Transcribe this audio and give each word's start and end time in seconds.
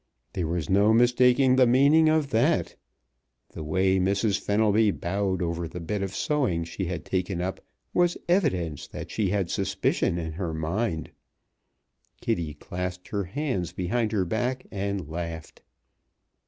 There 0.33 0.47
was 0.47 0.67
no 0.67 0.93
mistaking 0.95 1.57
the 1.57 1.67
meaning 1.67 2.09
of 2.09 2.31
that. 2.31 2.75
The 3.49 3.63
way 3.63 3.99
Mrs. 3.99 4.39
Fenelby 4.39 4.89
bowed 4.89 5.43
over 5.43 5.67
the 5.67 5.79
bit 5.79 6.01
of 6.01 6.15
sewing 6.15 6.63
she 6.63 6.85
had 6.85 7.05
taken 7.05 7.39
up 7.39 7.61
was 7.93 8.17
evidence 8.27 8.87
that 8.87 9.11
she 9.11 9.29
had 9.29 9.51
suspicion 9.51 10.17
in 10.17 10.31
her 10.31 10.55
mind. 10.55 11.11
Kitty 12.19 12.55
clasped 12.55 13.09
her 13.09 13.25
hands 13.25 13.73
behind 13.73 14.11
her 14.11 14.25
back 14.25 14.65
and 14.71 15.07
laughed. 15.07 15.61